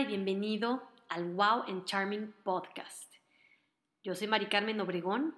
Y 0.00 0.06
bienvenido 0.06 0.82
al 1.08 1.34
Wow 1.34 1.66
and 1.68 1.84
Charming 1.84 2.34
Podcast. 2.42 3.12
Yo 4.02 4.16
soy 4.16 4.26
Mari 4.26 4.46
Carmen 4.46 4.80
Obregón, 4.80 5.36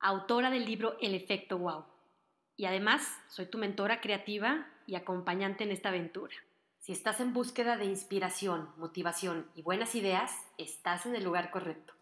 autora 0.00 0.50
del 0.50 0.66
libro 0.66 0.98
El 1.00 1.14
efecto 1.14 1.56
Wow. 1.56 1.86
Y 2.56 2.66
además 2.66 3.02
soy 3.30 3.46
tu 3.46 3.56
mentora 3.56 4.02
creativa 4.02 4.66
y 4.86 4.96
acompañante 4.96 5.64
en 5.64 5.70
esta 5.70 5.88
aventura. 5.88 6.34
Si 6.78 6.92
estás 6.92 7.20
en 7.20 7.32
búsqueda 7.32 7.78
de 7.78 7.86
inspiración, 7.86 8.68
motivación 8.76 9.50
y 9.54 9.62
buenas 9.62 9.94
ideas, 9.94 10.30
estás 10.58 11.06
en 11.06 11.16
el 11.16 11.24
lugar 11.24 11.50
correcto. 11.50 11.94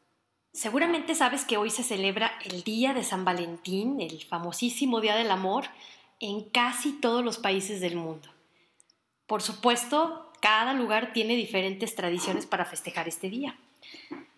Seguramente 0.53 1.15
sabes 1.15 1.45
que 1.45 1.59
hoy 1.59 1.71
se 1.71 1.85
celebra 1.85 2.33
el 2.45 2.65
Día 2.65 2.93
de 2.93 3.05
San 3.05 3.25
Valentín, 3.25 4.01
el 4.01 4.25
famosísimo 4.25 5.01
Día 5.01 5.15
del 5.15 5.31
Amor, 5.31 5.67
en 6.19 6.51
casi 6.51 6.95
todos 6.95 7.25
los 7.25 7.39
países 7.39 7.81
del 7.81 7.95
mundo. 7.95 8.29
Por 9.29 9.43
supuesto, 9.43 10.28
cada 10.41 10.73
lugar 10.75 11.13
tiene 11.13 11.37
diferentes 11.37 11.95
tradiciones 11.95 12.47
para 12.47 12.65
festejar 12.65 13.09
este 13.09 13.31
día. 13.31 13.57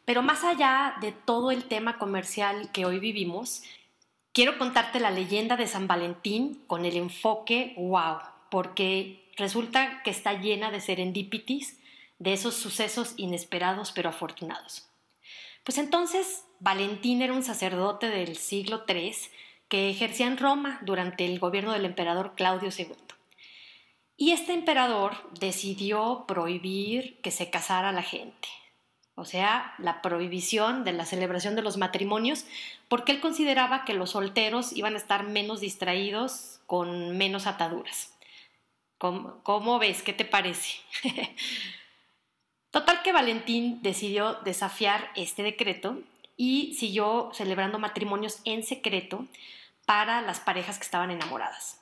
Pero 0.05 0.23
más 0.23 0.45
allá 0.45 0.97
de 1.01 1.13
todo 1.13 1.51
el 1.51 1.65
tema 1.65 1.99
comercial 1.99 2.71
que 2.73 2.85
hoy 2.85 2.99
vivimos, 2.99 3.63
quiero 4.33 4.59
contarte 4.59 5.01
la 5.01 5.11
leyenda 5.11 5.57
de 5.57 5.67
San 5.67 5.87
Valentín 5.87 6.63
con 6.67 6.85
el 6.85 6.97
enfoque 6.97 7.75
wow, 7.77 8.19
porque 8.51 9.31
resulta 9.37 10.03
que 10.03 10.11
está 10.11 10.35
llena 10.35 10.71
de 10.71 10.81
serendipitis, 10.81 11.79
de 12.19 12.33
esos 12.33 12.55
sucesos 12.55 13.15
inesperados 13.17 13.93
pero 13.93 14.09
afortunados. 14.09 14.89
Pues 15.65 15.79
entonces, 15.79 16.45
Valentín 16.59 17.23
era 17.23 17.33
un 17.33 17.43
sacerdote 17.43 18.09
del 18.09 18.37
siglo 18.37 18.85
III 18.89 19.15
que 19.69 19.91
ejercía 19.91 20.27
en 20.27 20.37
Roma 20.37 20.81
durante 20.83 21.25
el 21.25 21.39
gobierno 21.39 21.73
del 21.73 21.85
emperador 21.85 22.35
Claudio 22.35 22.71
II. 22.77 22.97
Y 24.21 24.33
este 24.33 24.53
emperador 24.53 25.17
decidió 25.41 26.27
prohibir 26.29 27.19
que 27.23 27.31
se 27.31 27.49
casara 27.49 27.91
la 27.91 28.03
gente, 28.03 28.49
o 29.15 29.25
sea, 29.25 29.73
la 29.79 30.03
prohibición 30.03 30.85
de 30.85 30.93
la 30.93 31.07
celebración 31.07 31.57
de 31.57 31.63
los 31.63 31.79
matrimonios, 31.79 32.45
porque 32.89 33.13
él 33.13 33.21
consideraba 33.21 33.87
que 33.87 33.95
los 33.95 34.11
solteros 34.11 34.77
iban 34.77 34.93
a 34.93 34.99
estar 34.99 35.23
menos 35.23 35.61
distraídos 35.61 36.61
con 36.67 37.17
menos 37.17 37.47
ataduras. 37.47 38.13
¿Cómo, 38.99 39.79
ves? 39.79 40.03
¿Qué 40.03 40.13
te 40.13 40.27
parece? 40.27 40.77
Total 42.71 43.01
que 43.01 43.15
Valentín 43.15 43.81
decidió 43.81 44.35
desafiar 44.45 45.13
este 45.17 45.43
decreto 45.43 45.99
y 46.37 46.75
siguió 46.75 47.31
celebrando 47.33 47.79
matrimonios 47.79 48.43
en 48.45 48.65
secreto 48.65 49.27
para 49.87 50.21
las 50.21 50.41
parejas 50.41 50.77
que 50.77 50.85
estaban 50.85 51.11
enamoradas. 51.11 51.80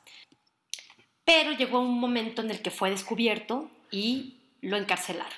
Pero 1.29 1.53
llegó 1.53 1.81
un 1.81 2.01
momento 2.01 2.41
en 2.41 2.51
el 2.51 2.63
que 2.63 2.71
fue 2.71 2.89
descubierto 2.89 3.71
y 3.91 4.39
lo 4.63 4.79
encarcelaron. 4.79 5.31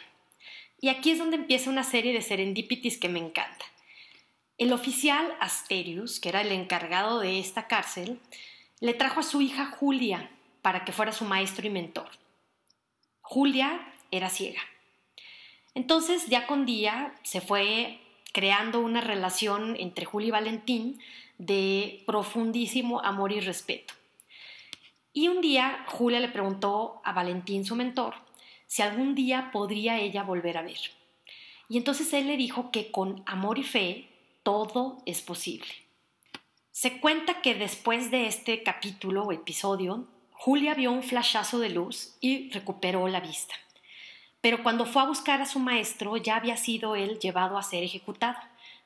Y 0.80 0.88
aquí 0.88 1.10
es 1.10 1.18
donde 1.18 1.34
empieza 1.34 1.68
una 1.68 1.82
serie 1.82 2.12
de 2.12 2.22
serendipitis 2.22 2.96
que 2.96 3.08
me 3.08 3.18
encanta. 3.18 3.64
El 4.56 4.72
oficial 4.72 5.34
Asterius, 5.40 6.20
que 6.20 6.28
era 6.28 6.42
el 6.42 6.52
encargado 6.52 7.18
de 7.18 7.40
esta 7.40 7.66
cárcel, 7.66 8.20
le 8.78 8.94
trajo 8.94 9.18
a 9.18 9.24
su 9.24 9.40
hija 9.42 9.66
Julia 9.66 10.30
para 10.62 10.84
que 10.84 10.92
fuera 10.92 11.10
su 11.10 11.24
maestro 11.24 11.66
y 11.66 11.70
mentor. 11.70 12.08
Julia 13.20 13.92
era 14.12 14.30
ciega. 14.30 14.62
Entonces, 15.74 16.26
ya 16.28 16.46
con 16.46 16.66
día 16.66 17.16
se 17.24 17.40
fue 17.40 17.98
creando 18.32 18.78
una 18.78 19.00
relación 19.00 19.74
entre 19.76 20.04
Julia 20.04 20.28
y 20.28 20.30
Valentín 20.30 21.00
de 21.38 22.04
profundísimo 22.06 23.00
amor 23.00 23.32
y 23.32 23.40
respeto. 23.40 23.94
Y 25.12 25.28
un 25.28 25.40
día 25.40 25.84
Julia 25.88 26.20
le 26.20 26.28
preguntó 26.28 27.00
a 27.04 27.12
Valentín, 27.12 27.64
su 27.64 27.74
mentor, 27.74 28.14
si 28.66 28.82
algún 28.82 29.14
día 29.14 29.50
podría 29.52 29.98
ella 29.98 30.22
volver 30.22 30.56
a 30.56 30.62
ver. 30.62 30.78
Y 31.68 31.76
entonces 31.76 32.12
él 32.12 32.26
le 32.26 32.36
dijo 32.36 32.70
que 32.70 32.90
con 32.90 33.22
amor 33.26 33.58
y 33.58 33.64
fe 33.64 34.08
todo 34.42 35.02
es 35.06 35.22
posible. 35.22 35.68
Se 36.70 37.00
cuenta 37.00 37.42
que 37.42 37.54
después 37.54 38.10
de 38.10 38.26
este 38.26 38.62
capítulo 38.62 39.24
o 39.24 39.32
episodio, 39.32 40.06
Julia 40.32 40.74
vio 40.74 40.92
un 40.92 41.02
flashazo 41.02 41.58
de 41.58 41.70
luz 41.70 42.16
y 42.20 42.50
recuperó 42.50 43.06
la 43.08 43.20
vista. 43.20 43.54
Pero 44.40 44.62
cuando 44.62 44.86
fue 44.86 45.02
a 45.02 45.06
buscar 45.06 45.42
a 45.42 45.46
su 45.46 45.58
maestro 45.58 46.16
ya 46.16 46.36
había 46.36 46.56
sido 46.56 46.96
él 46.96 47.18
llevado 47.18 47.58
a 47.58 47.62
ser 47.62 47.84
ejecutado, 47.84 48.38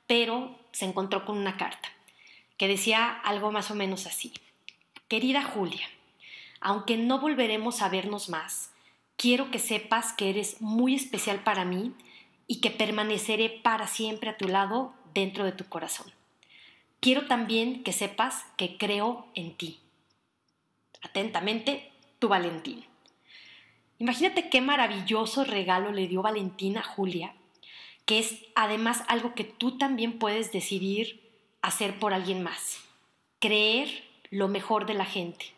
pero 0.07 0.59
se 0.73 0.87
encontró 0.87 1.25
con 1.25 1.39
una 1.39 1.57
carta 1.57 1.89
que 2.57 2.69
decía 2.69 3.11
algo 3.11 3.53
más 3.53 3.71
o 3.71 3.75
menos 3.75 4.07
así. 4.07 4.33
Querida 5.09 5.43
Julia, 5.43 5.87
aunque 6.65 6.97
no 6.97 7.21
volveremos 7.21 7.83
a 7.83 7.91
vernos 7.91 8.31
más, 8.31 8.71
quiero 9.19 9.51
que 9.51 9.59
sepas 9.59 10.15
que 10.15 10.31
eres 10.31 10.63
muy 10.63 10.95
especial 10.95 11.45
para 11.45 11.67
mí 11.67 11.93
y 12.47 12.63
que 12.63 12.71
permaneceré 12.71 13.51
para 13.51 13.87
siempre 13.87 14.31
a 14.31 14.39
tu 14.39 14.49
lado 14.49 14.95
dentro 15.13 15.45
de 15.45 15.53
tu 15.53 15.67
corazón. 15.67 16.11
Quiero 17.01 17.27
también 17.27 17.85
que 17.85 17.93
sepas 17.93 18.47
que 18.57 18.79
creo 18.79 19.27
en 19.35 19.55
ti. 19.55 19.79
Atentamente, 21.03 21.93
tu 22.19 22.29
Valentín. 22.29 22.83
Imagínate 23.99 24.49
qué 24.49 24.63
maravilloso 24.63 25.45
regalo 25.45 25.93
le 25.93 26.09
dio 26.09 26.23
Valentín 26.23 26.79
a 26.79 26.83
Julia, 26.83 27.35
que 28.07 28.19
es 28.19 28.39
además 28.55 29.05
algo 29.09 29.35
que 29.35 29.45
tú 29.45 29.77
también 29.77 30.19
puedes 30.19 30.51
decidir 30.51 31.21
hacer 31.61 31.99
por 31.99 32.15
alguien 32.15 32.43
más. 32.43 32.79
Creer 33.39 34.03
lo 34.31 34.49
mejor 34.49 34.87
de 34.87 34.95
la 34.95 35.05
gente 35.05 35.55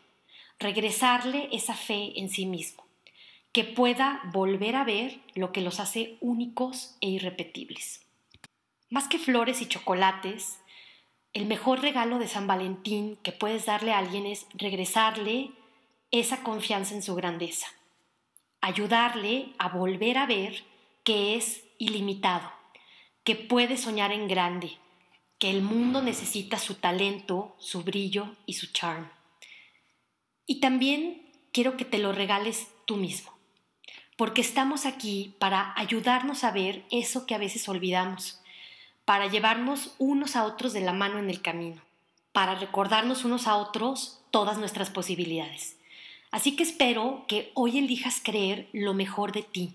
regresarle 0.59 1.49
esa 1.51 1.75
fe 1.75 2.19
en 2.19 2.29
sí 2.29 2.45
mismo, 2.45 2.85
que 3.51 3.63
pueda 3.63 4.21
volver 4.33 4.75
a 4.75 4.83
ver 4.83 5.19
lo 5.35 5.51
que 5.51 5.61
los 5.61 5.79
hace 5.79 6.17
únicos 6.19 6.95
e 7.01 7.09
irrepetibles. 7.09 8.01
Más 8.89 9.07
que 9.07 9.19
flores 9.19 9.61
y 9.61 9.67
chocolates, 9.67 10.59
el 11.33 11.45
mejor 11.45 11.81
regalo 11.81 12.19
de 12.19 12.27
San 12.27 12.47
Valentín 12.47 13.17
que 13.21 13.31
puedes 13.31 13.65
darle 13.65 13.93
a 13.93 13.99
alguien 13.99 14.25
es 14.25 14.47
regresarle 14.53 15.51
esa 16.11 16.41
confianza 16.41 16.95
en 16.95 17.03
su 17.03 17.15
grandeza, 17.15 17.67
ayudarle 18.61 19.53
a 19.59 19.69
volver 19.69 20.17
a 20.17 20.25
ver 20.25 20.63
que 21.03 21.35
es 21.35 21.63
ilimitado, 21.77 22.51
que 23.23 23.35
puede 23.35 23.77
soñar 23.77 24.11
en 24.11 24.27
grande, 24.27 24.77
que 25.37 25.49
el 25.49 25.61
mundo 25.61 26.01
necesita 26.01 26.57
su 26.57 26.75
talento, 26.75 27.55
su 27.59 27.83
brillo 27.83 28.35
y 28.45 28.53
su 28.53 28.67
charm. 28.71 29.09
Y 30.47 30.61
también 30.61 31.21
quiero 31.51 31.75
que 31.75 31.85
te 31.85 31.97
lo 31.97 32.13
regales 32.13 32.69
tú 32.85 32.95
mismo, 32.95 33.33
porque 34.15 34.39
estamos 34.39 34.85
aquí 34.85 35.35
para 35.39 35.73
ayudarnos 35.75 36.45
a 36.45 36.51
ver 36.51 36.85
eso 36.89 37.25
que 37.25 37.35
a 37.35 37.37
veces 37.37 37.67
olvidamos, 37.67 38.41
para 39.03 39.27
llevarnos 39.27 39.93
unos 39.99 40.37
a 40.37 40.45
otros 40.45 40.71
de 40.71 40.81
la 40.81 40.93
mano 40.93 41.19
en 41.19 41.29
el 41.29 41.41
camino, 41.41 41.81
para 42.31 42.55
recordarnos 42.55 43.25
unos 43.25 43.45
a 43.45 43.57
otros 43.57 44.21
todas 44.31 44.57
nuestras 44.57 44.89
posibilidades. 44.89 45.75
Así 46.31 46.55
que 46.55 46.63
espero 46.63 47.25
que 47.27 47.51
hoy 47.53 47.77
elijas 47.77 48.21
creer 48.23 48.69
lo 48.71 48.93
mejor 48.93 49.33
de 49.33 49.43
ti, 49.43 49.73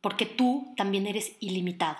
porque 0.00 0.24
tú 0.24 0.72
también 0.76 1.06
eres 1.06 1.32
ilimitado. 1.40 1.98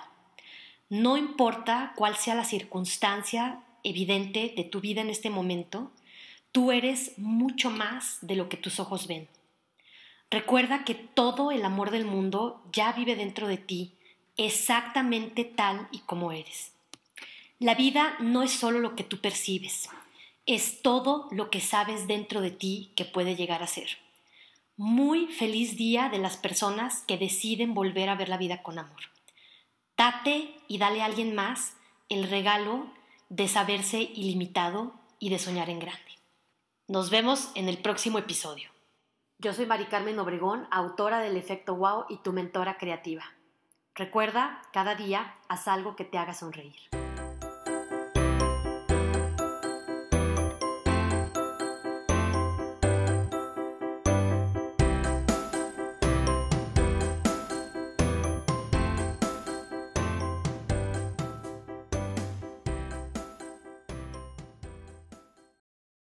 No 0.88 1.18
importa 1.18 1.92
cuál 1.96 2.16
sea 2.16 2.34
la 2.34 2.44
circunstancia 2.44 3.60
evidente 3.82 4.54
de 4.56 4.64
tu 4.64 4.80
vida 4.80 5.02
en 5.02 5.10
este 5.10 5.28
momento, 5.28 5.90
Tú 6.54 6.70
eres 6.70 7.18
mucho 7.18 7.68
más 7.68 8.18
de 8.20 8.36
lo 8.36 8.48
que 8.48 8.56
tus 8.56 8.78
ojos 8.78 9.08
ven. 9.08 9.26
Recuerda 10.30 10.84
que 10.84 10.94
todo 10.94 11.50
el 11.50 11.64
amor 11.64 11.90
del 11.90 12.04
mundo 12.04 12.62
ya 12.72 12.92
vive 12.92 13.16
dentro 13.16 13.48
de 13.48 13.56
ti, 13.56 13.94
exactamente 14.36 15.42
tal 15.42 15.88
y 15.90 15.98
como 15.98 16.30
eres. 16.30 16.70
La 17.58 17.74
vida 17.74 18.14
no 18.20 18.44
es 18.44 18.52
solo 18.52 18.78
lo 18.78 18.94
que 18.94 19.02
tú 19.02 19.20
percibes, 19.20 19.88
es 20.46 20.80
todo 20.80 21.26
lo 21.32 21.50
que 21.50 21.60
sabes 21.60 22.06
dentro 22.06 22.40
de 22.40 22.52
ti 22.52 22.92
que 22.94 23.04
puede 23.04 23.34
llegar 23.34 23.64
a 23.64 23.66
ser. 23.66 23.88
Muy 24.76 25.26
feliz 25.26 25.76
día 25.76 26.08
de 26.08 26.18
las 26.18 26.36
personas 26.36 27.02
que 27.08 27.18
deciden 27.18 27.74
volver 27.74 28.08
a 28.08 28.14
ver 28.14 28.28
la 28.28 28.38
vida 28.38 28.62
con 28.62 28.78
amor. 28.78 29.10
Date 29.96 30.54
y 30.68 30.78
dale 30.78 31.02
a 31.02 31.06
alguien 31.06 31.34
más 31.34 31.74
el 32.08 32.30
regalo 32.30 32.86
de 33.28 33.48
saberse 33.48 34.02
ilimitado 34.02 34.94
y 35.18 35.30
de 35.30 35.40
soñar 35.40 35.68
en 35.68 35.80
grande. 35.80 36.14
Nos 36.86 37.08
vemos 37.08 37.50
en 37.54 37.70
el 37.70 37.78
próximo 37.78 38.18
episodio. 38.18 38.68
Yo 39.38 39.54
soy 39.54 39.64
Mari 39.64 39.86
Carmen 39.86 40.18
Obregón, 40.18 40.68
autora 40.70 41.20
del 41.20 41.38
Efecto 41.38 41.74
Wow 41.76 42.04
y 42.10 42.18
tu 42.18 42.34
mentora 42.34 42.76
creativa. 42.76 43.24
Recuerda, 43.94 44.60
cada 44.70 44.94
día 44.94 45.34
haz 45.48 45.66
algo 45.66 45.96
que 45.96 46.04
te 46.04 46.18
haga 46.18 46.34
sonreír. 46.34 47.03